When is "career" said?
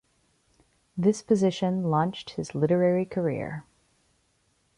3.05-3.65